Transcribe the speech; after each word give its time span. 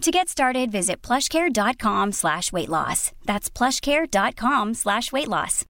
To 0.00 0.10
get 0.10 0.28
started, 0.28 0.72
visit 0.72 1.06
plushcare.com 1.06 2.12
slash 2.12 2.52
weight 2.52 2.68
loss. 2.68 3.12
That's 3.24 3.50
plushcare.com 3.58 4.74
slash 4.74 5.12
weight 5.12 5.28
loss. 5.28 5.64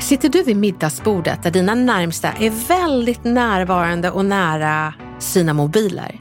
Sitter 0.00 0.28
du 0.28 0.42
vid 0.42 0.56
middagsbordet 0.56 1.42
där 1.42 1.50
dina 1.50 1.74
närmsta 1.74 2.28
är 2.28 2.50
väldigt 2.68 3.24
närvarande 3.24 4.10
och 4.10 4.24
nära 4.24 4.94
sina 5.18 5.52
mobiler? 5.52 6.18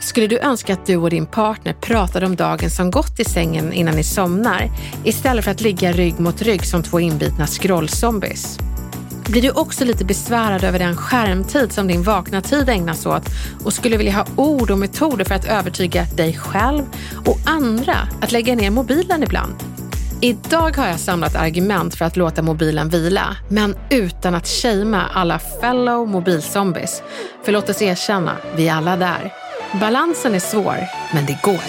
Skulle 0.00 0.26
du 0.26 0.38
önska 0.38 0.72
att 0.72 0.86
du 0.86 0.96
och 0.96 1.10
din 1.10 1.26
partner 1.26 1.72
pratade 1.72 2.26
om 2.26 2.36
dagen 2.36 2.70
som 2.70 2.90
gått 2.90 3.20
i 3.20 3.24
sängen 3.24 3.72
innan 3.72 3.94
ni 3.94 4.04
somnar 4.04 4.70
istället 5.04 5.44
för 5.44 5.50
att 5.50 5.60
ligga 5.60 5.92
rygg 5.92 6.20
mot 6.20 6.42
rygg 6.42 6.66
som 6.66 6.82
två 6.82 7.00
inbitna 7.00 7.46
scrollzombies? 7.46 8.58
Blir 9.30 9.42
du 9.42 9.50
också 9.50 9.84
lite 9.84 10.04
besvärad 10.04 10.64
över 10.64 10.78
den 10.78 10.96
skärmtid 10.96 11.72
som 11.72 11.86
din 11.86 12.02
vakna 12.02 12.42
tid 12.42 12.68
ägnas 12.68 13.06
åt 13.06 13.22
och 13.64 13.72
skulle 13.72 13.96
vilja 13.96 14.12
ha 14.12 14.26
ord 14.36 14.70
och 14.70 14.78
metoder 14.78 15.24
för 15.24 15.34
att 15.34 15.44
övertyga 15.44 16.04
dig 16.04 16.34
själv 16.34 16.82
och 17.26 17.38
andra 17.46 17.96
att 18.20 18.32
lägga 18.32 18.54
ner 18.54 18.70
mobilen 18.70 19.22
ibland? 19.22 19.54
Idag 20.20 20.76
har 20.76 20.86
jag 20.86 21.00
samlat 21.00 21.36
argument 21.36 21.94
för 21.94 22.04
att 22.04 22.16
låta 22.16 22.42
mobilen 22.42 22.88
vila, 22.88 23.36
men 23.48 23.76
utan 23.90 24.34
att 24.34 24.48
shamea 24.48 25.06
alla 25.12 25.38
fellow 25.38 26.08
mobilzombies. 26.08 27.02
För 27.44 27.52
låt 27.52 27.68
oss 27.68 27.82
erkänna, 27.82 28.36
vi 28.56 28.68
är 28.68 28.74
alla 28.74 28.96
där. 28.96 29.32
Balansen 29.80 30.34
är 30.34 30.40
svår, 30.40 30.78
men 31.14 31.26
det 31.26 31.38
går. 31.42 31.64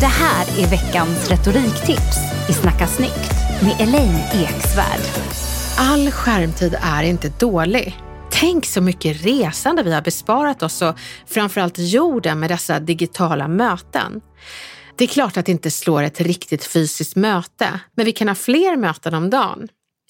Det 0.00 0.06
här 0.06 0.44
är 0.58 0.70
veckans 0.70 1.30
retoriktips 1.30 2.18
i 2.48 2.52
Snacka 2.52 2.86
snyggt 2.86 3.32
med 3.62 3.88
Elaine 3.88 4.20
Eksvärd. 4.32 5.57
All 5.80 6.10
skärmtid 6.10 6.76
är 6.82 7.02
inte 7.02 7.28
dålig. 7.28 7.96
Tänk 8.30 8.66
så 8.66 8.80
mycket 8.80 9.24
resande 9.24 9.82
vi 9.82 9.94
har 9.94 10.02
besparat 10.02 10.62
oss 10.62 10.82
och 10.82 10.98
framförallt 11.26 11.78
jorden 11.78 12.40
med 12.40 12.50
dessa 12.50 12.80
digitala 12.80 13.48
möten. 13.48 14.20
Det 14.96 15.04
är 15.04 15.08
klart 15.08 15.36
att 15.36 15.46
det 15.46 15.52
inte 15.52 15.70
slår 15.70 16.02
ett 16.02 16.20
riktigt 16.20 16.64
fysiskt 16.64 17.16
möte, 17.16 17.80
men 17.96 18.06
vi 18.06 18.12
kan 18.12 18.28
ha 18.28 18.34
fler 18.34 18.76
möten 18.76 19.14
om 19.14 19.30
dagen. 19.30 19.68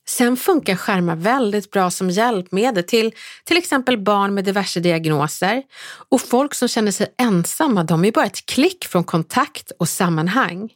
Sen 0.09 0.37
funkar 0.37 0.77
skärmar 0.77 1.17
väldigt 1.17 1.71
bra 1.71 1.91
som 1.91 2.11
hjälpmedel 2.11 2.85
till 2.85 3.13
till 3.45 3.57
exempel 3.57 3.99
barn 3.99 4.35
med 4.35 4.45
diverse 4.45 4.81
diagnoser 4.81 5.63
och 6.11 6.21
folk 6.21 6.55
som 6.55 6.69
känner 6.69 6.93
sig 6.93 7.15
ensamma, 7.19 7.85
de 7.85 8.05
är 8.05 8.13
bara 8.13 8.27
ett 8.27 8.47
klick 8.47 8.85
från 8.85 9.05
kontakt 9.05 9.73
och 9.79 9.89
sammanhang. 9.89 10.71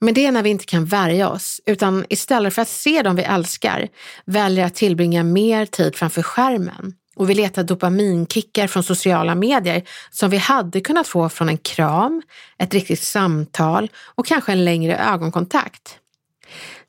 Men 0.00 0.14
det 0.14 0.26
är 0.26 0.32
när 0.32 0.42
vi 0.42 0.50
inte 0.50 0.64
kan 0.64 0.84
värja 0.84 1.28
oss, 1.28 1.60
utan 1.66 2.04
istället 2.08 2.54
för 2.54 2.62
att 2.62 2.68
se 2.68 3.02
dem 3.02 3.16
vi 3.16 3.22
älskar 3.22 3.88
väljer 4.24 4.64
att 4.64 4.74
tillbringa 4.74 5.22
mer 5.22 5.66
tid 5.66 5.96
framför 5.96 6.22
skärmen. 6.22 6.94
Och 7.16 7.30
vi 7.30 7.34
letar 7.34 7.62
dopaminkickar 7.62 8.66
från 8.66 8.82
sociala 8.82 9.34
medier 9.34 9.82
som 10.10 10.30
vi 10.30 10.36
hade 10.36 10.80
kunnat 10.80 11.08
få 11.08 11.28
från 11.28 11.48
en 11.48 11.58
kram, 11.58 12.22
ett 12.58 12.74
riktigt 12.74 13.02
samtal 13.02 13.90
och 14.14 14.26
kanske 14.26 14.52
en 14.52 14.64
längre 14.64 14.98
ögonkontakt. 14.98 15.98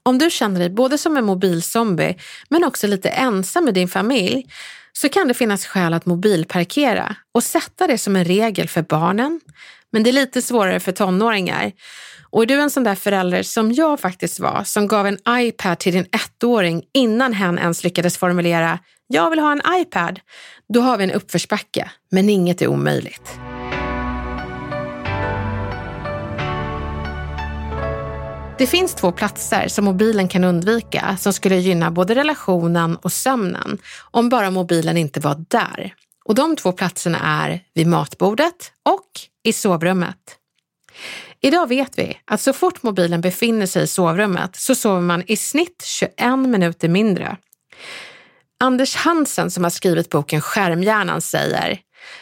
Om 0.03 0.18
du 0.18 0.29
känner 0.29 0.59
dig 0.59 0.69
både 0.69 0.97
som 0.97 1.18
en 1.18 1.25
mobilzombie 1.25 2.16
men 2.50 2.63
också 2.63 2.88
lite 2.88 3.09
ensam 3.09 3.66
med 3.66 3.74
din 3.74 3.88
familj 3.88 4.45
så 4.94 5.09
kan 5.09 5.28
det 5.28 5.34
finnas 5.34 5.66
skäl 5.66 5.94
att 5.94 6.06
mobilparkera 6.06 7.16
och 7.31 7.44
sätta 7.44 7.88
det 7.88 7.97
som 7.97 8.16
en 8.16 8.25
regel 8.25 8.68
för 8.68 8.81
barnen. 8.81 9.39
Men 9.91 10.03
det 10.03 10.09
är 10.09 10.13
lite 10.13 10.41
svårare 10.41 10.79
för 10.79 10.91
tonåringar. 10.91 11.71
Och 12.29 12.41
är 12.41 12.45
du 12.45 12.61
en 12.61 12.69
sån 12.69 12.83
där 12.83 12.95
förälder 12.95 13.43
som 13.43 13.71
jag 13.71 13.99
faktiskt 13.99 14.39
var, 14.39 14.63
som 14.63 14.87
gav 14.87 15.07
en 15.07 15.17
iPad 15.29 15.79
till 15.79 15.93
din 15.93 16.05
ettåring 16.11 16.83
innan 16.93 17.33
hen 17.33 17.59
ens 17.59 17.83
lyckades 17.83 18.17
formulera 18.17 18.79
“jag 19.07 19.29
vill 19.29 19.39
ha 19.39 19.51
en 19.51 19.81
iPad”, 19.81 20.19
då 20.73 20.81
har 20.81 20.97
vi 20.97 21.03
en 21.03 21.11
uppförsbacke. 21.11 21.91
Men 22.11 22.29
inget 22.29 22.61
är 22.61 22.67
omöjligt. 22.67 23.39
Det 28.57 28.67
finns 28.67 28.93
två 28.93 29.11
platser 29.11 29.67
som 29.67 29.85
mobilen 29.85 30.27
kan 30.27 30.43
undvika 30.43 31.17
som 31.19 31.33
skulle 31.33 31.55
gynna 31.55 31.91
både 31.91 32.15
relationen 32.15 32.95
och 32.95 33.11
sömnen 33.11 33.77
om 34.11 34.29
bara 34.29 34.51
mobilen 34.51 34.97
inte 34.97 35.19
var 35.19 35.45
där. 35.47 35.93
Och 36.25 36.35
de 36.35 36.55
två 36.55 36.71
platserna 36.71 37.19
är 37.23 37.61
vid 37.73 37.87
matbordet 37.87 38.71
och 38.85 39.09
i 39.47 39.53
sovrummet. 39.53 40.37
Idag 41.41 41.69
vet 41.69 41.97
vi 41.97 42.17
att 42.25 42.41
så 42.41 42.53
fort 42.53 42.83
mobilen 42.83 43.21
befinner 43.21 43.65
sig 43.65 43.83
i 43.83 43.87
sovrummet 43.87 44.55
så 44.55 44.75
sover 44.75 45.01
man 45.01 45.23
i 45.27 45.37
snitt 45.37 45.83
21 45.85 46.39
minuter 46.39 46.87
mindre. 46.87 47.37
Anders 48.59 48.95
Hansen 48.95 49.51
som 49.51 49.63
har 49.63 49.71
skrivit 49.71 50.09
boken 50.09 50.41
Skärmhjärnan 50.41 51.21
säger 51.21 51.79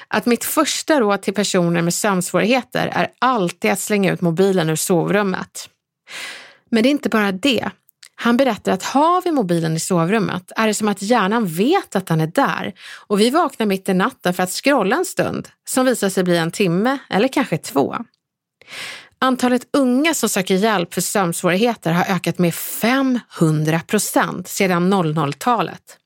att 0.08 0.26
mitt 0.26 0.44
första 0.44 1.00
råd 1.00 1.22
till 1.22 1.34
personer 1.34 1.82
med 1.82 1.94
sömnsvårigheter 1.94 2.88
är 2.88 3.12
alltid 3.20 3.72
att 3.72 3.80
slänga 3.80 4.14
ut 4.14 4.22
mobilen 4.22 4.70
ur 4.70 4.76
sovrummet. 4.76 5.70
Men 6.72 6.84
det 6.84 6.90
är 6.90 6.92
inte 6.92 7.10
bara 7.10 7.32
det. 7.32 7.70
Han 8.16 8.38
berättar 8.38 8.72
att 8.72 8.84
har 8.84 9.22
vi 9.22 9.32
mobilen 9.32 9.76
i 9.76 9.80
sovrummet 9.80 10.52
är 10.56 10.68
det 10.68 10.74
som 10.74 10.88
att 10.88 11.02
hjärnan 11.02 11.48
vet 11.48 11.96
att 11.96 12.08
den 12.08 12.22
är 12.22 12.28
där 12.28 12.74
och 13.08 13.20
vi 13.20 13.30
vaknar 13.30 13.66
mitt 13.66 13.90
i 13.90 13.94
natten 13.94 14.34
för 14.34 14.44
att 14.44 14.52
scrolla 14.52 14.96
en 14.96 15.06
stund 15.06 15.48
som 15.68 15.86
visar 15.86 16.10
sig 16.10 16.24
bli 16.24 16.38
en 16.38 16.52
timme 16.52 16.98
eller 17.10 17.28
kanske 17.28 17.58
två. 17.58 17.96
Antalet 19.20 19.68
unga 19.74 20.14
som 20.14 20.30
söker 20.30 20.56
hjälp 20.56 20.94
för 20.94 21.02
sömnsvårigheter 21.02 21.92
har 21.92 22.16
ökat 22.16 22.40
med 22.40 22.56
500 22.56 23.80
procent 23.88 24.48
sedan 24.48 24.94
00-talet. 24.94 25.98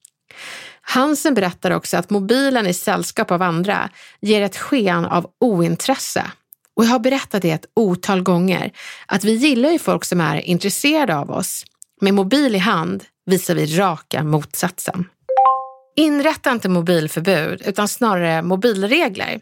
Hansen 0.81 1.33
berättar 1.33 1.71
också 1.71 1.97
att 1.97 2.09
mobilen 2.09 2.67
i 2.67 2.73
sällskap 2.73 3.31
av 3.31 3.41
andra 3.41 3.89
ger 4.21 4.41
ett 4.41 4.57
sken 4.57 5.05
av 5.05 5.31
ointresse. 5.39 6.25
Och 6.75 6.85
jag 6.85 6.89
har 6.89 6.99
berättat 6.99 7.41
det 7.41 7.51
ett 7.51 7.65
otal 7.73 8.21
gånger, 8.21 8.71
att 9.05 9.23
vi 9.23 9.33
gillar 9.33 9.69
ju 9.69 9.79
folk 9.79 10.05
som 10.05 10.21
är 10.21 10.37
intresserade 10.37 11.15
av 11.17 11.31
oss. 11.31 11.65
Med 12.01 12.13
mobil 12.13 12.55
i 12.55 12.57
hand 12.57 13.03
visar 13.25 13.55
vi 13.55 13.77
raka 13.77 14.23
motsatsen. 14.23 15.05
Inrätta 15.95 16.51
inte 16.51 16.69
mobilförbud 16.69 17.61
utan 17.65 17.87
snarare 17.87 18.41
mobilregler. 18.41 19.39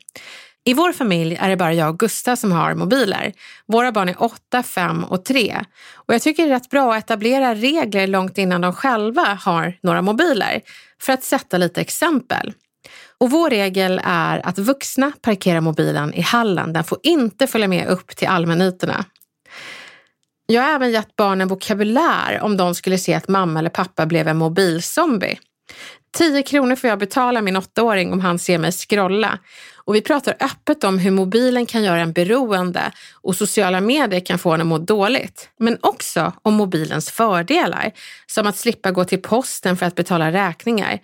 I 0.66 0.74
vår 0.74 0.94
familj 0.94 1.38
är 1.42 1.50
det 1.50 1.58
bara 1.58 1.74
jag 1.74 1.90
och 1.90 2.00
Gustav 2.00 2.36
som 2.36 2.52
har 2.52 2.74
mobiler. 2.74 3.34
Våra 3.68 3.92
barn 3.92 4.10
är 4.10 4.24
8, 4.24 4.64
5 4.64 5.04
och 5.04 5.26
3. 5.26 5.66
Och 5.94 6.14
jag 6.14 6.22
tycker 6.22 6.44
det 6.44 6.50
är 6.50 6.54
rätt 6.54 6.70
bra 6.70 6.94
att 6.94 7.04
etablera 7.04 7.56
regler 7.56 8.08
långt 8.08 8.38
innan 8.38 8.62
de 8.62 8.74
själva 8.74 9.40
har 9.42 9.78
några 9.82 10.02
mobiler 10.02 10.62
för 11.02 11.14
att 11.14 11.24
sätta 11.24 11.58
lite 11.58 11.82
exempel. 11.82 12.54
Och 13.18 13.32
vår 13.32 13.50
regel 13.50 14.02
är 14.04 14.48
att 14.48 14.58
vuxna 14.60 15.12
parkerar 15.22 15.62
mobilen 15.62 16.14
i 16.14 16.22
hallen. 16.22 16.74
Den 16.74 16.84
får 16.84 17.00
inte 17.04 17.48
följa 17.48 17.68
med 17.68 17.88
upp 17.88 18.16
till 18.16 18.28
allmännytorna. 18.28 19.06
Jag 20.50 20.62
har 20.62 20.76
även 20.76 20.92
gett 20.92 21.16
barnen 21.16 21.48
vokabulär 21.48 22.40
om 22.42 22.58
de 22.58 22.76
skulle 22.76 22.98
se 22.98 23.14
att 23.14 23.28
mamma 23.28 23.60
eller 23.60 23.70
pappa 23.70 24.06
blev 24.06 24.28
en 24.28 24.38
mobilzombie. 24.38 25.40
10 26.18 26.44
kronor 26.44 26.76
får 26.76 26.90
jag 26.90 27.00
betala 27.00 27.42
min 27.42 27.58
åttaåring 27.58 28.14
om 28.14 28.20
han 28.20 28.40
ser 28.40 28.58
mig 28.58 28.72
scrolla. 28.72 29.40
Och 29.76 29.96
vi 29.96 30.02
pratar 30.02 30.36
öppet 30.40 30.84
om 30.84 31.00
hur 31.00 31.12
mobilen 31.12 31.66
kan 31.66 31.84
göra 31.84 32.00
en 32.00 32.14
beroende 32.14 32.92
och 33.22 33.36
sociala 33.36 33.82
medier 33.82 34.20
kan 34.20 34.40
få 34.40 34.52
en 34.52 34.62
att 34.62 34.68
må 34.68 34.78
dåligt. 34.78 35.50
Men 35.60 35.78
också 35.82 36.34
om 36.42 36.54
mobilens 36.54 37.12
fördelar, 37.12 37.92
som 38.28 38.48
att 38.48 38.58
slippa 38.58 38.92
gå 38.92 39.06
till 39.06 39.22
posten 39.22 39.78
för 39.78 39.86
att 39.86 39.96
betala 39.96 40.32
räkningar. 40.32 41.00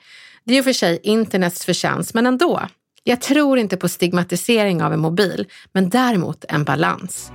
Det 0.45 0.53
är 0.53 0.57
ju 0.57 0.63
för 0.63 0.73
sig 0.73 0.99
internets 1.03 1.65
förtjänst, 1.65 2.13
men 2.13 2.25
ändå. 2.25 2.61
Jag 3.03 3.21
tror 3.21 3.57
inte 3.57 3.77
på 3.77 3.89
stigmatisering 3.89 4.83
av 4.83 4.93
en 4.93 4.99
mobil, 4.99 5.47
men 5.71 5.89
däremot 5.89 6.45
en 6.49 6.63
balans. 6.63 7.31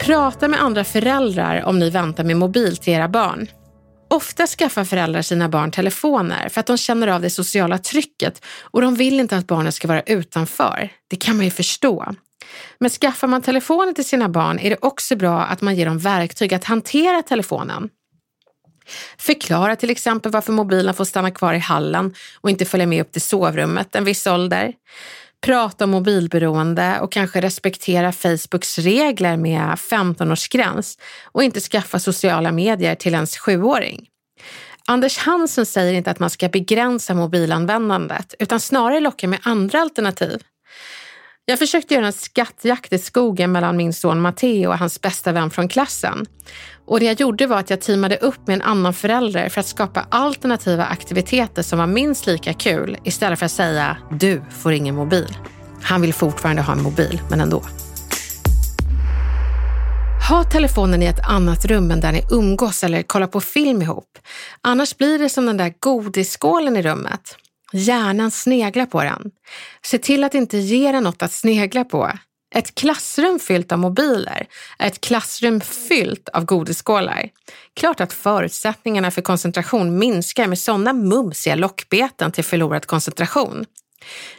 Prata 0.00 0.48
med 0.48 0.62
andra 0.62 0.84
föräldrar 0.84 1.64
om 1.64 1.78
ni 1.78 1.90
väntar 1.90 2.24
med 2.24 2.36
mobil 2.36 2.76
till 2.76 2.92
era 2.92 3.08
barn. 3.08 3.46
Ofta 4.10 4.46
skaffar 4.46 4.84
föräldrar 4.84 5.22
sina 5.22 5.48
barn 5.48 5.70
telefoner 5.70 6.48
för 6.48 6.60
att 6.60 6.66
de 6.66 6.78
känner 6.78 7.08
av 7.08 7.20
det 7.20 7.30
sociala 7.30 7.78
trycket 7.78 8.44
och 8.62 8.82
de 8.82 8.94
vill 8.94 9.20
inte 9.20 9.36
att 9.36 9.46
barnen 9.46 9.72
ska 9.72 9.88
vara 9.88 10.02
utanför. 10.02 10.88
Det 11.08 11.16
kan 11.16 11.36
man 11.36 11.44
ju 11.44 11.50
förstå. 11.50 12.14
Men 12.78 12.90
skaffar 12.90 13.28
man 13.28 13.42
telefoner 13.42 13.92
till 13.92 14.04
sina 14.04 14.28
barn 14.28 14.58
är 14.58 14.70
det 14.70 14.78
också 14.80 15.16
bra 15.16 15.40
att 15.40 15.60
man 15.60 15.76
ger 15.76 15.86
dem 15.86 15.98
verktyg 15.98 16.54
att 16.54 16.64
hantera 16.64 17.22
telefonen. 17.22 17.88
Förklara 19.18 19.76
till 19.76 19.90
exempel 19.90 20.32
varför 20.32 20.52
mobilen 20.52 20.94
får 20.94 21.04
stanna 21.04 21.30
kvar 21.30 21.54
i 21.54 21.58
hallen 21.58 22.14
och 22.40 22.50
inte 22.50 22.64
följa 22.64 22.86
med 22.86 23.00
upp 23.00 23.12
till 23.12 23.22
sovrummet 23.22 23.94
en 23.96 24.04
viss 24.04 24.26
ålder. 24.26 24.72
Prata 25.46 25.84
om 25.84 25.90
mobilberoende 25.90 27.00
och 27.00 27.12
kanske 27.12 27.40
respektera 27.40 28.12
Facebooks 28.12 28.78
regler 28.78 29.36
med 29.36 29.60
15-årsgräns 29.60 30.98
och 31.24 31.42
inte 31.42 31.60
skaffa 31.60 31.98
sociala 31.98 32.52
medier 32.52 32.94
till 32.94 33.14
ens 33.14 33.38
sjuåring. 33.38 34.06
Anders 34.86 35.18
Hansen 35.18 35.66
säger 35.66 35.92
inte 35.92 36.10
att 36.10 36.18
man 36.18 36.30
ska 36.30 36.48
begränsa 36.48 37.14
mobilanvändandet 37.14 38.34
utan 38.38 38.60
snarare 38.60 39.00
locka 39.00 39.28
med 39.28 39.38
andra 39.42 39.80
alternativ. 39.80 40.42
Jag 41.44 41.58
försökte 41.58 41.94
göra 41.94 42.06
en 42.06 42.12
skattjakt 42.12 42.92
i 42.92 42.98
skogen 42.98 43.52
mellan 43.52 43.76
min 43.76 43.92
son 43.92 44.20
Matteo 44.20 44.68
och 44.68 44.78
hans 44.78 45.00
bästa 45.00 45.32
vän 45.32 45.50
från 45.50 45.68
klassen. 45.68 46.26
Och 46.86 47.00
det 47.00 47.06
jag 47.06 47.20
gjorde 47.20 47.46
var 47.46 47.58
att 47.58 47.70
jag 47.70 47.80
teamade 47.80 48.16
upp 48.16 48.46
med 48.46 48.54
en 48.54 48.62
annan 48.62 48.94
förälder 48.94 49.48
för 49.48 49.60
att 49.60 49.66
skapa 49.66 50.06
alternativa 50.10 50.84
aktiviteter 50.84 51.62
som 51.62 51.78
var 51.78 51.86
minst 51.86 52.26
lika 52.26 52.52
kul 52.52 52.96
istället 53.04 53.38
för 53.38 53.46
att 53.46 53.52
säga 53.52 53.96
du 54.10 54.42
får 54.50 54.72
ingen 54.72 54.94
mobil. 54.94 55.36
Han 55.82 56.00
vill 56.00 56.14
fortfarande 56.14 56.62
ha 56.62 56.72
en 56.72 56.82
mobil, 56.82 57.20
men 57.30 57.40
ändå. 57.40 57.62
Ha 60.28 60.44
telefonen 60.44 61.02
i 61.02 61.06
ett 61.06 61.28
annat 61.28 61.64
rum 61.64 61.90
än 61.90 62.00
där 62.00 62.12
ni 62.12 62.24
umgås 62.30 62.84
eller 62.84 63.02
kollar 63.02 63.26
på 63.26 63.40
film 63.40 63.82
ihop. 63.82 64.18
Annars 64.60 64.96
blir 64.96 65.18
det 65.18 65.28
som 65.28 65.46
den 65.46 65.56
där 65.56 65.74
godisskålen 65.80 66.76
i 66.76 66.82
rummet. 66.82 67.36
Hjärnan 67.72 68.30
sneglar 68.30 68.86
på 68.86 69.02
den. 69.02 69.30
Se 69.82 69.98
till 69.98 70.24
att 70.24 70.34
inte 70.34 70.58
ge 70.58 70.92
den 70.92 71.04
något 71.04 71.22
att 71.22 71.32
snegla 71.32 71.84
på. 71.84 72.12
Ett 72.54 72.74
klassrum 72.74 73.38
fyllt 73.38 73.72
av 73.72 73.78
mobiler 73.78 74.46
är 74.78 74.86
ett 74.86 75.00
klassrum 75.00 75.60
fyllt 75.60 76.28
av 76.28 76.44
godisskålar. 76.44 77.28
Klart 77.76 78.00
att 78.00 78.12
förutsättningarna 78.12 79.10
för 79.10 79.22
koncentration 79.22 79.98
minskar 79.98 80.46
med 80.46 80.58
sådana 80.58 80.92
mumsiga 80.92 81.54
lockbeten 81.54 82.32
till 82.32 82.44
förlorad 82.44 82.86
koncentration. 82.86 83.64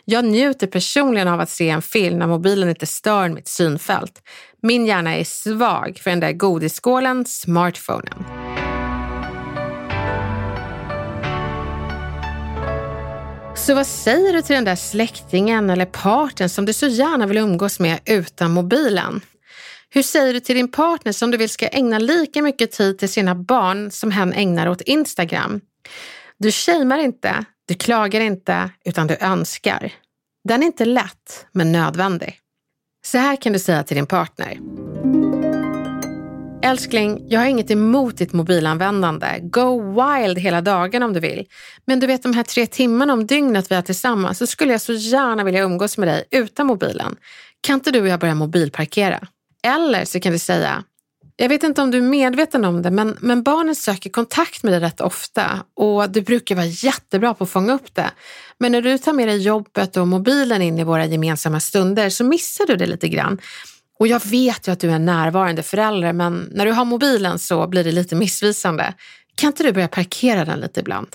Jag 0.05 0.25
njuter 0.25 0.67
personligen 0.67 1.27
av 1.27 1.39
att 1.39 1.49
se 1.49 1.69
en 1.69 1.81
film 1.81 2.19
när 2.19 2.27
mobilen 2.27 2.69
inte 2.69 2.85
stör 2.85 3.29
mitt 3.29 3.47
synfält. 3.47 4.21
Min 4.61 4.85
hjärna 4.85 5.15
är 5.15 5.23
svag 5.23 5.99
för 6.03 6.09
den 6.09 6.19
där 6.19 6.31
godisskålen, 6.31 7.25
smartphonen. 7.25 8.25
Så 13.61 13.75
vad 13.75 13.87
säger 13.87 14.33
du 14.33 14.41
till 14.41 14.55
den 14.55 14.65
där 14.65 14.75
släktingen 14.75 15.69
eller 15.69 15.85
parten 15.85 16.49
som 16.49 16.65
du 16.65 16.73
så 16.73 16.87
gärna 16.87 17.25
vill 17.27 17.37
umgås 17.37 17.79
med 17.79 17.99
utan 18.05 18.51
mobilen? 18.51 19.21
Hur 19.89 20.03
säger 20.03 20.33
du 20.33 20.39
till 20.39 20.55
din 20.55 20.71
partner 20.71 21.11
som 21.11 21.31
du 21.31 21.37
vill 21.37 21.49
ska 21.49 21.67
ägna 21.67 21.99
lika 21.99 22.41
mycket 22.41 22.71
tid 22.71 22.99
till 22.99 23.09
sina 23.09 23.35
barn 23.35 23.91
som 23.91 24.11
hen 24.11 24.33
ägnar 24.33 24.67
åt 24.67 24.81
Instagram? 24.81 25.61
Du 26.37 26.51
shamear 26.51 26.99
inte, 26.99 27.45
du 27.67 27.73
klagar 27.73 28.21
inte, 28.21 28.69
utan 28.85 29.07
du 29.07 29.17
önskar. 29.19 29.93
Den 30.47 30.61
är 30.63 30.65
inte 30.65 30.85
lätt, 30.85 31.45
men 31.51 31.71
nödvändig. 31.71 32.37
Så 33.05 33.17
här 33.17 33.35
kan 33.35 33.53
du 33.53 33.59
säga 33.59 33.83
till 33.83 33.95
din 33.95 34.07
partner. 34.07 34.57
Älskling, 36.63 37.25
jag 37.29 37.39
har 37.39 37.47
inget 37.47 37.71
emot 37.71 38.17
ditt 38.17 38.33
mobilanvändande. 38.33 39.39
Go 39.41 39.81
wild 39.81 40.37
hela 40.37 40.61
dagen 40.61 41.03
om 41.03 41.13
du 41.13 41.19
vill. 41.19 41.45
Men 41.85 41.99
du 41.99 42.07
vet 42.07 42.23
de 42.23 42.33
här 42.33 42.43
tre 42.43 42.67
timmarna 42.67 43.13
om 43.13 43.27
dygnet 43.27 43.71
vi 43.71 43.75
har 43.75 43.81
tillsammans 43.81 44.37
så 44.37 44.47
skulle 44.47 44.71
jag 44.71 44.81
så 44.81 44.93
gärna 44.93 45.43
vilja 45.43 45.63
umgås 45.63 45.97
med 45.97 46.07
dig 46.07 46.27
utan 46.31 46.67
mobilen. 46.67 47.15
Kan 47.61 47.73
inte 47.73 47.91
du 47.91 48.01
och 48.01 48.07
jag 48.07 48.19
börja 48.19 48.35
mobilparkera? 48.35 49.27
Eller 49.63 50.05
så 50.05 50.19
kan 50.19 50.31
du 50.31 50.39
säga, 50.39 50.83
jag 51.35 51.49
vet 51.49 51.63
inte 51.63 51.81
om 51.81 51.91
du 51.91 51.97
är 51.97 52.01
medveten 52.01 52.65
om 52.65 52.81
det, 52.81 52.91
men, 52.91 53.17
men 53.21 53.43
barnen 53.43 53.75
söker 53.75 54.09
kontakt 54.09 54.63
med 54.63 54.73
dig 54.73 54.79
rätt 54.79 55.01
ofta 55.01 55.63
och 55.75 56.09
du 56.09 56.21
brukar 56.21 56.55
vara 56.55 56.65
jättebra 56.65 57.33
på 57.33 57.43
att 57.43 57.49
fånga 57.49 57.73
upp 57.73 57.95
det. 57.95 58.11
Men 58.57 58.71
när 58.71 58.81
du 58.81 58.97
tar 58.97 59.13
med 59.13 59.27
dig 59.27 59.37
jobbet 59.37 59.97
och 59.97 60.07
mobilen 60.07 60.61
in 60.61 60.79
i 60.79 60.83
våra 60.83 61.05
gemensamma 61.05 61.59
stunder 61.59 62.09
så 62.09 62.23
missar 62.23 62.65
du 62.65 62.75
det 62.75 62.85
lite 62.85 63.07
grann. 63.07 63.39
Och 64.01 64.07
jag 64.07 64.25
vet 64.25 64.67
ju 64.67 64.71
att 64.71 64.79
du 64.79 64.89
är 64.89 64.95
en 64.95 65.05
närvarande 65.05 65.63
förälder, 65.63 66.13
men 66.13 66.49
när 66.51 66.65
du 66.65 66.71
har 66.71 66.85
mobilen 66.85 67.39
så 67.39 67.67
blir 67.67 67.83
det 67.83 67.91
lite 67.91 68.15
missvisande. 68.15 68.93
Kan 69.35 69.47
inte 69.47 69.63
du 69.63 69.71
börja 69.71 69.87
parkera 69.87 70.45
den 70.45 70.59
lite 70.59 70.79
ibland? 70.79 71.07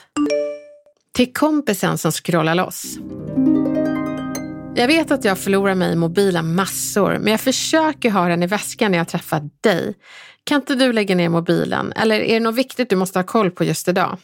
Till 1.15 1.33
kompisen 1.33 1.99
som 1.99 2.13
scrollar 2.13 2.55
loss. 2.55 2.85
Jag 4.75 4.87
vet 4.87 5.11
att 5.11 5.25
jag 5.25 5.39
förlorar 5.39 5.75
mig 5.75 5.93
i 5.93 5.97
mobilen 5.97 6.55
massor, 6.55 7.19
men 7.19 7.31
jag 7.31 7.41
försöker 7.41 8.11
ha 8.11 8.29
den 8.29 8.43
i 8.43 8.47
väskan 8.47 8.91
när 8.91 8.99
jag 8.99 9.09
träffar 9.09 9.51
dig. 9.61 9.95
Kan 10.45 10.61
inte 10.61 10.75
du 10.75 10.93
lägga 10.93 11.15
ner 11.15 11.29
mobilen? 11.29 11.93
Eller 11.93 12.21
är 12.21 12.35
det 12.35 12.41
något 12.41 12.55
viktigt 12.55 12.91
du 12.91 12.97
måste 12.97 13.19
ha 13.19 13.25
koll 13.25 13.51
på 13.51 13.65
just 13.65 13.89
idag? 13.89 14.19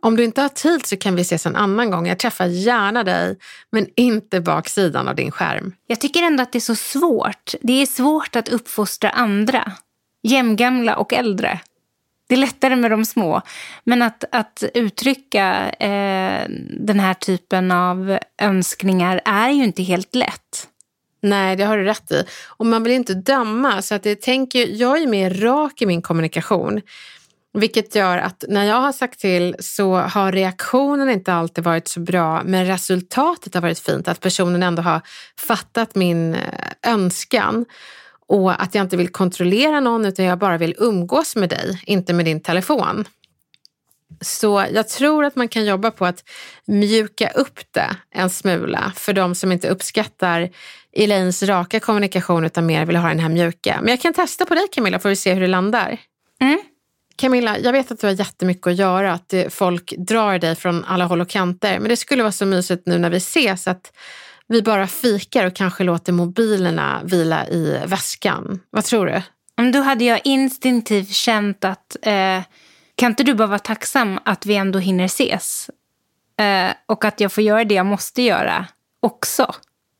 Om 0.00 0.16
du 0.16 0.24
inte 0.24 0.42
har 0.42 0.48
tid 0.48 0.86
så 0.86 0.96
kan 0.96 1.16
vi 1.16 1.22
ses 1.22 1.46
en 1.46 1.56
annan 1.56 1.90
gång. 1.90 2.06
Jag 2.06 2.18
träffar 2.18 2.46
gärna 2.46 3.04
dig, 3.04 3.38
men 3.72 3.86
inte 3.96 4.40
baksidan 4.40 5.08
av 5.08 5.14
din 5.14 5.30
skärm. 5.30 5.72
Jag 5.86 6.00
tycker 6.00 6.22
ändå 6.22 6.42
att 6.42 6.52
det 6.52 6.58
är 6.58 6.60
så 6.60 6.74
svårt. 6.74 7.54
Det 7.60 7.82
är 7.82 7.86
svårt 7.86 8.36
att 8.36 8.48
uppfostra 8.48 9.10
andra. 9.10 9.72
Jämngamla 10.22 10.96
och 10.96 11.12
äldre. 11.12 11.60
Det 12.28 12.34
är 12.34 12.38
lättare 12.38 12.76
med 12.76 12.90
de 12.90 13.04
små. 13.04 13.42
Men 13.84 14.02
att, 14.02 14.24
att 14.32 14.64
uttrycka 14.74 15.70
eh, 15.70 16.46
den 16.80 17.00
här 17.00 17.14
typen 17.14 17.70
av 17.70 18.18
önskningar 18.42 19.20
är 19.24 19.50
ju 19.50 19.64
inte 19.64 19.82
helt 19.82 20.14
lätt. 20.14 20.68
Nej, 21.22 21.56
det 21.56 21.64
har 21.64 21.78
du 21.78 21.84
rätt 21.84 22.10
i. 22.10 22.24
Och 22.46 22.66
man 22.66 22.82
vill 22.82 22.92
inte 22.92 23.14
döma. 23.14 23.82
Så 23.82 23.94
att 23.94 24.06
jag, 24.06 24.20
tänker, 24.20 24.66
jag 24.66 25.02
är 25.02 25.06
mer 25.06 25.30
rak 25.30 25.82
i 25.82 25.86
min 25.86 26.02
kommunikation. 26.02 26.80
Vilket 27.56 27.94
gör 27.94 28.18
att 28.18 28.44
när 28.48 28.64
jag 28.64 28.80
har 28.80 28.92
sagt 28.92 29.20
till 29.20 29.56
så 29.58 29.94
har 29.94 30.32
reaktionen 30.32 31.10
inte 31.10 31.32
alltid 31.32 31.64
varit 31.64 31.88
så 31.88 32.00
bra 32.00 32.42
men 32.44 32.66
resultatet 32.66 33.54
har 33.54 33.60
varit 33.60 33.78
fint. 33.78 34.08
Att 34.08 34.20
personen 34.20 34.62
ändå 34.62 34.82
har 34.82 35.00
fattat 35.38 35.94
min 35.94 36.34
eh, 36.34 36.40
önskan 36.86 37.64
och 38.28 38.62
att 38.62 38.74
jag 38.74 38.84
inte 38.84 38.96
vill 38.96 39.08
kontrollera 39.08 39.80
någon 39.80 40.04
utan 40.04 40.24
jag 40.24 40.38
bara 40.38 40.58
vill 40.58 40.74
umgås 40.78 41.36
med 41.36 41.48
dig, 41.48 41.82
inte 41.86 42.12
med 42.12 42.24
din 42.24 42.40
telefon. 42.40 43.04
Så 44.20 44.66
jag 44.72 44.88
tror 44.88 45.24
att 45.24 45.36
man 45.36 45.48
kan 45.48 45.64
jobba 45.64 45.90
på 45.90 46.06
att 46.06 46.24
mjuka 46.66 47.28
upp 47.28 47.60
det 47.70 47.96
en 48.10 48.30
smula 48.30 48.92
för 48.96 49.12
de 49.12 49.34
som 49.34 49.52
inte 49.52 49.68
uppskattar 49.68 50.50
Elaines 50.92 51.42
raka 51.42 51.80
kommunikation 51.80 52.44
utan 52.44 52.66
mer 52.66 52.86
vill 52.86 52.96
ha 52.96 53.08
den 53.08 53.18
här 53.18 53.28
mjuka. 53.28 53.78
Men 53.80 53.90
jag 53.90 54.00
kan 54.00 54.12
testa 54.12 54.46
på 54.46 54.54
dig 54.54 54.68
Camilla 54.72 54.98
får 54.98 55.08
vi 55.08 55.16
se 55.16 55.34
hur 55.34 55.40
det 55.40 55.46
landar. 55.46 55.98
Mm. 56.40 56.58
Camilla, 57.16 57.58
jag 57.58 57.72
vet 57.72 57.90
att 57.90 58.00
du 58.00 58.06
har 58.06 58.14
jättemycket 58.14 58.66
att 58.66 58.76
göra, 58.76 59.12
att 59.12 59.34
folk 59.50 59.94
drar 59.98 60.38
dig 60.38 60.54
från 60.54 60.84
alla 60.84 61.04
håll 61.04 61.20
och 61.20 61.28
kanter. 61.28 61.78
Men 61.78 61.88
det 61.88 61.96
skulle 61.96 62.22
vara 62.22 62.32
så 62.32 62.46
mysigt 62.46 62.86
nu 62.86 62.98
när 62.98 63.10
vi 63.10 63.16
ses 63.16 63.68
att 63.68 63.92
vi 64.48 64.62
bara 64.62 64.86
fikar 64.86 65.46
och 65.46 65.54
kanske 65.54 65.84
låter 65.84 66.12
mobilerna 66.12 67.00
vila 67.04 67.46
i 67.48 67.80
väskan. 67.86 68.60
Vad 68.70 68.84
tror 68.84 69.06
du? 69.06 69.22
Då 69.72 69.80
hade 69.80 70.04
jag 70.04 70.20
instinktivt 70.24 71.10
känt 71.10 71.64
att 71.64 71.96
eh, 72.02 72.42
kan 72.94 73.12
inte 73.12 73.22
du 73.22 73.34
bara 73.34 73.46
vara 73.46 73.58
tacksam 73.58 74.18
att 74.24 74.46
vi 74.46 74.54
ändå 74.54 74.78
hinner 74.78 75.04
ses? 75.04 75.70
Eh, 76.38 76.70
och 76.86 77.04
att 77.04 77.20
jag 77.20 77.32
får 77.32 77.44
göra 77.44 77.64
det 77.64 77.74
jag 77.74 77.86
måste 77.86 78.22
göra 78.22 78.66
också. 79.00 79.54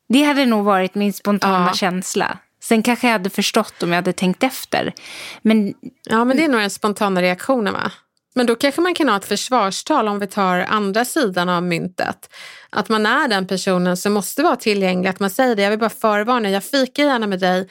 Det 0.09 0.23
hade 0.23 0.45
nog 0.45 0.65
varit 0.65 0.95
min 0.95 1.13
spontana 1.13 1.67
ja. 1.67 1.73
känsla. 1.73 2.37
Sen 2.67 2.83
kanske 2.83 3.07
jag 3.07 3.11
hade 3.11 3.29
förstått 3.29 3.83
om 3.83 3.89
jag 3.89 3.95
hade 3.95 4.13
tänkt 4.13 4.43
efter. 4.43 4.93
Men... 5.41 5.73
Ja, 6.03 6.25
men 6.25 6.37
det 6.37 6.43
är 6.43 6.47
nog 6.47 6.61
den 6.61 6.69
spontana 6.69 7.21
reaktionen 7.21 7.73
va? 7.73 7.91
Men 8.35 8.45
då 8.45 8.55
kanske 8.55 8.81
man 8.81 8.93
kan 8.93 9.09
ha 9.09 9.17
ett 9.17 9.25
försvarstal 9.25 10.07
om 10.07 10.19
vi 10.19 10.27
tar 10.27 10.59
andra 10.59 11.05
sidan 11.05 11.49
av 11.49 11.63
myntet. 11.63 12.29
Att 12.69 12.89
man 12.89 13.05
är 13.05 13.27
den 13.27 13.47
personen 13.47 13.97
som 13.97 14.13
måste 14.13 14.43
vara 14.43 14.55
tillgänglig. 14.55 15.09
Att 15.09 15.19
man 15.19 15.29
säger 15.29 15.55
det, 15.55 15.61
jag 15.61 15.69
vill 15.69 15.79
bara 15.79 15.89
förvarna, 15.89 16.49
jag 16.49 16.63
fikar 16.63 17.03
gärna 17.03 17.27
med 17.27 17.39
dig. 17.39 17.67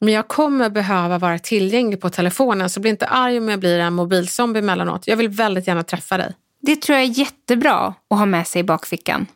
Men 0.00 0.14
jag 0.14 0.28
kommer 0.28 0.70
behöva 0.70 1.18
vara 1.18 1.38
tillgänglig 1.38 2.00
på 2.00 2.10
telefonen 2.10 2.70
så 2.70 2.80
bli 2.80 2.90
inte 2.90 3.06
arg 3.06 3.38
om 3.38 3.48
jag 3.48 3.60
blir 3.60 3.78
en 3.78 3.92
mobilzombie 3.92 4.58
emellanåt. 4.58 5.06
Jag 5.06 5.16
vill 5.16 5.28
väldigt 5.28 5.66
gärna 5.66 5.82
träffa 5.82 6.16
dig. 6.16 6.34
Det 6.62 6.82
tror 6.82 6.98
jag 6.98 7.06
är 7.06 7.18
jättebra 7.18 7.94
att 8.10 8.18
ha 8.18 8.26
med 8.26 8.46
sig 8.46 8.60
i 8.60 8.64
bakfickan. 8.64 9.26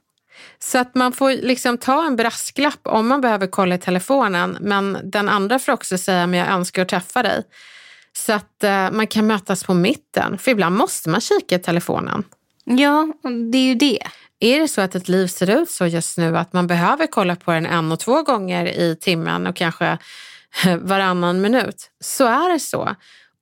Så 0.59 0.79
att 0.79 0.95
man 0.95 1.13
får 1.13 1.31
liksom 1.31 1.79
ta 1.79 2.07
en 2.07 2.17
brasklapp 2.17 2.81
om 2.83 3.09
man 3.09 3.21
behöver 3.21 3.47
kolla 3.47 3.75
i 3.75 3.79
telefonen. 3.79 4.59
Men 4.61 4.99
den 5.05 5.29
andra 5.29 5.59
får 5.59 5.73
också 5.73 5.99
säga, 5.99 6.27
men 6.27 6.41
jag 6.41 6.49
önskar 6.49 6.83
att 6.83 6.89
träffa 6.89 7.23
dig. 7.23 7.43
Så 8.13 8.33
att 8.33 8.65
uh, 8.65 8.91
man 8.91 9.07
kan 9.07 9.27
mötas 9.27 9.65
på 9.65 9.75
mitten. 9.75 10.39
För 10.39 10.51
ibland 10.51 10.77
måste 10.77 11.09
man 11.09 11.21
kika 11.21 11.55
i 11.55 11.59
telefonen. 11.59 12.25
Ja, 12.65 13.13
det 13.53 13.59
är 13.59 13.63
ju 13.63 13.75
det. 13.75 14.03
Är 14.41 14.61
det 14.61 14.69
så 14.69 14.81
att 14.81 14.95
ett 14.95 15.09
liv 15.09 15.27
ser 15.27 15.51
ut 15.51 15.71
så 15.71 15.87
just 15.87 16.19
nu 16.19 16.39
att 16.39 16.53
man 16.53 16.67
behöver 16.67 17.07
kolla 17.07 17.37
på 17.37 17.53
den 17.53 17.67
en 17.67 17.93
och 17.93 18.01
två 18.01 18.23
gånger 18.23 18.67
i 18.67 18.97
timmen 19.01 19.47
och 19.47 19.57
kanske 19.57 19.99
varannan 20.81 21.41
minut, 21.41 21.91
så 22.01 22.27
är 22.27 22.53
det 22.53 22.61
så. 22.61 22.95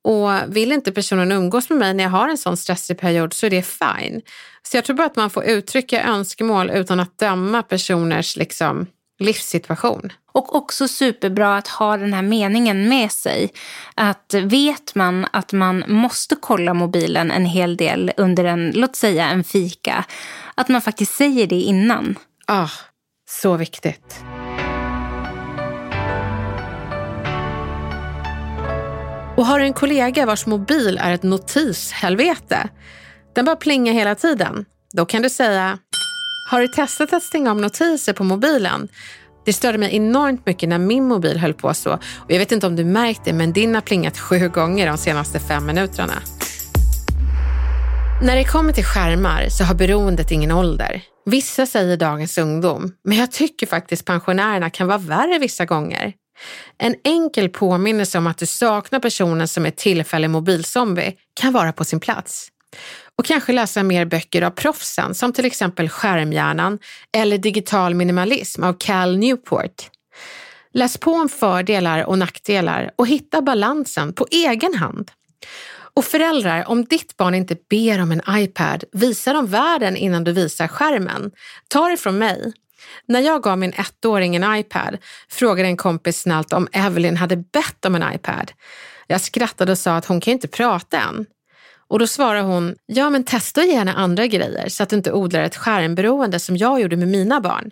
Och 0.06 0.56
vill 0.56 0.72
inte 0.72 0.92
personen 0.92 1.32
umgås 1.32 1.70
med 1.70 1.78
mig 1.78 1.94
när 1.94 2.04
jag 2.04 2.10
har 2.10 2.28
en 2.28 2.38
sån 2.38 2.56
stressig 2.56 2.98
period 2.98 3.32
så 3.32 3.46
är 3.46 3.50
det 3.50 3.62
fine. 3.62 4.22
Så 4.62 4.76
jag 4.76 4.84
tror 4.84 4.96
bara 4.96 5.06
att 5.06 5.16
man 5.16 5.30
får 5.30 5.44
uttrycka 5.44 6.04
önskemål 6.04 6.70
utan 6.70 7.00
att 7.00 7.18
döma 7.18 7.62
personers 7.62 8.36
liksom, 8.36 8.86
livssituation. 9.18 10.12
Och 10.32 10.54
också 10.54 10.88
superbra 10.88 11.56
att 11.56 11.68
ha 11.68 11.96
den 11.96 12.12
här 12.12 12.22
meningen 12.22 12.88
med 12.88 13.12
sig. 13.12 13.52
Att 13.94 14.34
vet 14.34 14.94
man 14.94 15.26
att 15.32 15.52
man 15.52 15.84
måste 15.88 16.36
kolla 16.40 16.74
mobilen 16.74 17.30
en 17.30 17.46
hel 17.46 17.76
del 17.76 18.12
under 18.16 18.44
en, 18.44 18.72
låt 18.74 18.96
säga 18.96 19.28
en 19.28 19.44
fika, 19.44 20.04
att 20.54 20.68
man 20.68 20.82
faktiskt 20.82 21.14
säger 21.14 21.46
det 21.46 21.60
innan. 21.60 22.18
Ah, 22.46 22.70
så 23.28 23.56
viktigt. 23.56 24.20
Och 29.36 29.46
har 29.46 29.58
du 29.58 29.64
en 29.64 29.72
kollega 29.72 30.26
vars 30.26 30.46
mobil 30.46 30.98
är 31.02 31.12
ett 31.12 31.22
notishelvete, 31.22 32.68
den 33.34 33.44
bara 33.44 33.56
plingar 33.56 33.92
hela 33.92 34.14
tiden, 34.14 34.64
då 34.92 35.04
kan 35.04 35.22
du 35.22 35.30
säga 35.30 35.78
Har 36.50 36.60
du 36.60 36.68
testat 36.68 37.12
att 37.12 37.22
stänga 37.22 37.50
av 37.50 37.60
notiser 37.60 38.12
på 38.12 38.24
mobilen? 38.24 38.88
Det 39.44 39.52
störde 39.52 39.78
mig 39.78 39.96
enormt 39.96 40.46
mycket 40.46 40.68
när 40.68 40.78
min 40.78 41.04
mobil 41.04 41.38
höll 41.38 41.54
på 41.54 41.74
så. 41.74 41.92
Och 41.92 42.00
jag 42.28 42.38
vet 42.38 42.52
inte 42.52 42.66
om 42.66 42.76
du 42.76 42.84
märkt 42.84 43.24
det, 43.24 43.32
men 43.32 43.52
din 43.52 43.74
har 43.74 43.82
plingat 43.82 44.18
sju 44.18 44.48
gånger 44.48 44.86
de 44.86 44.98
senaste 44.98 45.40
fem 45.40 45.66
minuterna. 45.66 46.14
När 48.22 48.36
det 48.36 48.44
kommer 48.44 48.72
till 48.72 48.84
skärmar 48.84 49.48
så 49.48 49.64
har 49.64 49.74
beroendet 49.74 50.30
ingen 50.30 50.52
ålder. 50.52 51.02
Vissa 51.24 51.66
säger 51.66 51.96
dagens 51.96 52.38
ungdom, 52.38 52.92
men 53.04 53.18
jag 53.18 53.32
tycker 53.32 53.66
faktiskt 53.66 54.04
pensionärerna 54.04 54.70
kan 54.70 54.86
vara 54.86 54.98
värre 54.98 55.38
vissa 55.38 55.64
gånger. 55.64 56.12
En 56.78 56.94
enkel 57.04 57.48
påminnelse 57.48 58.18
om 58.18 58.26
att 58.26 58.38
du 58.38 58.46
saknar 58.46 59.00
personen 59.00 59.48
som 59.48 59.66
är 59.66 59.70
tillfällig 59.70 60.30
mobilzombie 60.30 61.14
kan 61.40 61.52
vara 61.52 61.72
på 61.72 61.84
sin 61.84 62.00
plats. 62.00 62.48
Och 63.18 63.24
kanske 63.24 63.52
läsa 63.52 63.82
mer 63.82 64.04
böcker 64.04 64.42
av 64.42 64.50
proffsen 64.50 65.14
som 65.14 65.32
till 65.32 65.44
exempel 65.44 65.88
Skärmhjärnan 65.88 66.78
eller 67.16 67.38
Digital 67.38 67.94
minimalism 67.94 68.64
av 68.64 68.72
Cal 68.78 69.18
Newport. 69.18 69.90
Läs 70.72 70.98
på 70.98 71.12
om 71.12 71.28
fördelar 71.28 72.04
och 72.04 72.18
nackdelar 72.18 72.90
och 72.96 73.06
hitta 73.06 73.42
balansen 73.42 74.12
på 74.12 74.26
egen 74.30 74.74
hand. 74.74 75.10
Och 75.94 76.04
föräldrar, 76.04 76.68
om 76.68 76.84
ditt 76.84 77.16
barn 77.16 77.34
inte 77.34 77.56
ber 77.70 78.02
om 78.02 78.12
en 78.12 78.22
iPad, 78.28 78.84
visa 78.92 79.32
dem 79.32 79.46
världen 79.46 79.96
innan 79.96 80.24
du 80.24 80.32
visar 80.32 80.68
skärmen. 80.68 81.30
Ta 81.68 81.88
det 81.88 81.96
från 81.96 82.18
mig. 82.18 82.52
När 83.08 83.20
jag 83.20 83.42
gav 83.42 83.58
min 83.58 83.72
ettåring 83.72 84.36
en 84.36 84.56
iPad 84.56 84.98
frågade 85.28 85.68
en 85.68 85.76
kompis 85.76 86.20
snällt 86.20 86.52
om 86.52 86.68
Evelyn 86.72 87.16
hade 87.16 87.36
bett 87.36 87.84
om 87.84 87.94
en 87.94 88.14
iPad. 88.14 88.52
Jag 89.06 89.20
skrattade 89.20 89.72
och 89.72 89.78
sa 89.78 89.96
att 89.96 90.06
hon 90.06 90.20
kan 90.20 90.32
inte 90.32 90.48
prata 90.48 91.00
än. 91.00 91.26
Och 91.88 91.98
då 91.98 92.06
svarade 92.06 92.44
hon, 92.44 92.74
ja 92.86 93.10
men 93.10 93.24
testa 93.24 93.60
att 93.60 93.66
ge 93.66 93.76
henne 93.76 93.92
andra 93.92 94.26
grejer 94.26 94.68
så 94.68 94.82
att 94.82 94.88
du 94.88 94.96
inte 94.96 95.12
odlar 95.12 95.42
ett 95.42 95.56
skärmberoende 95.56 96.40
som 96.40 96.56
jag 96.56 96.80
gjorde 96.80 96.96
med 96.96 97.08
mina 97.08 97.40
barn. 97.40 97.70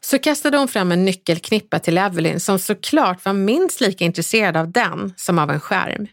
Så 0.00 0.18
kastade 0.18 0.58
hon 0.58 0.68
fram 0.68 0.92
en 0.92 1.04
nyckelknippa 1.04 1.78
till 1.78 1.98
Evelyn 1.98 2.40
som 2.40 2.58
såklart 2.58 3.24
var 3.24 3.32
minst 3.32 3.80
lika 3.80 4.04
intresserad 4.04 4.56
av 4.56 4.72
den 4.72 5.14
som 5.16 5.38
av 5.38 5.50
en 5.50 5.60
skärm. 5.60 6.06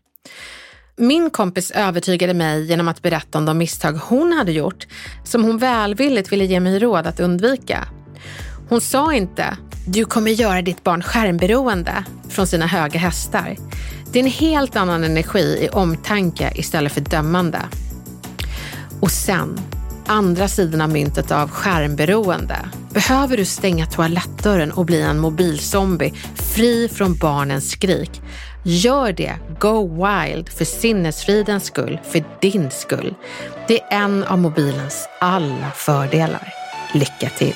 Min 0.97 1.29
kompis 1.29 1.71
övertygade 1.71 2.33
mig 2.33 2.65
genom 2.65 2.87
att 2.87 3.01
berätta 3.01 3.37
om 3.37 3.45
de 3.45 3.57
misstag 3.57 3.91
hon 3.91 4.33
hade 4.33 4.51
gjort 4.51 4.87
som 5.23 5.43
hon 5.43 5.57
välvilligt 5.57 6.31
ville 6.31 6.45
ge 6.45 6.59
mig 6.59 6.79
råd 6.79 7.07
att 7.07 7.19
undvika. 7.19 7.87
Hon 8.69 8.81
sa 8.81 9.13
inte 9.13 9.57
“du 9.85 10.05
kommer 10.05 10.31
göra 10.31 10.61
ditt 10.61 10.83
barn 10.83 11.01
skärmberoende” 11.01 12.03
från 12.29 12.47
sina 12.47 12.67
höga 12.67 12.99
hästar. 12.99 13.55
Det 14.11 14.19
är 14.19 14.23
en 14.23 14.29
helt 14.29 14.75
annan 14.75 15.03
energi 15.03 15.59
i 15.65 15.69
omtanke 15.69 16.51
istället 16.55 16.91
för 16.91 17.01
dömande. 17.01 17.61
Och 19.01 19.11
sen, 19.11 19.59
andra 20.07 20.47
sidan 20.47 20.81
av 20.81 20.89
myntet 20.89 21.31
av 21.31 21.49
skärmberoende. 21.49 22.69
Behöver 22.93 23.37
du 23.37 23.45
stänga 23.45 23.85
toalettdörren 23.85 24.71
och 24.71 24.85
bli 24.85 25.01
en 25.01 25.19
mobilzombie 25.19 26.13
fri 26.35 26.89
från 26.93 27.17
barnens 27.17 27.71
skrik? 27.71 28.21
Gör 28.63 29.13
det. 29.13 29.33
Go 29.59 30.05
wild 30.05 30.49
för 30.49 30.65
sinnesfridens 30.65 31.65
skull, 31.65 31.99
för 32.11 32.23
din 32.41 32.71
skull. 32.71 33.15
Det 33.67 33.81
är 33.81 34.03
en 34.03 34.23
av 34.23 34.39
mobilens 34.39 35.09
alla 35.19 35.71
fördelar. 35.75 36.53
Lycka 36.93 37.29
till! 37.37 37.55